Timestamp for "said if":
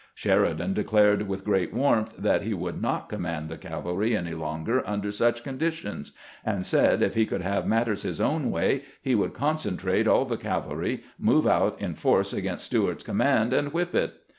6.65-7.13